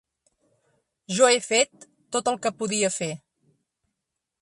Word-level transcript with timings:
Jo 1.17 1.29
he 1.33 1.37
fet 1.49 1.87
tot 2.17 2.33
el 2.35 2.41
que 2.47 2.55
podia 2.63 2.93
fer. 2.99 3.13